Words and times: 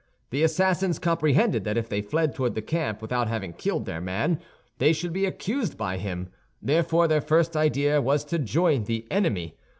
The 0.31 0.41
assassins 0.41 0.97
comprehended 0.97 1.63
that 1.65 1.77
if 1.77 1.87
they 1.87 2.01
fled 2.01 2.33
toward 2.33 2.55
the 2.55 2.61
camp 2.63 3.03
without 3.03 3.27
having 3.27 3.53
killed 3.53 3.85
their 3.85 4.01
man, 4.01 4.39
they 4.79 4.93
should 4.93 5.13
be 5.13 5.27
accused 5.27 5.77
by 5.77 5.97
him; 5.97 6.31
therefore 6.59 7.07
their 7.07 7.21
first 7.21 7.55
idea 7.55 8.01
was 8.01 8.25
to 8.25 8.39
join 8.39 8.85
the 8.85 9.05
enemy. 9.11 9.59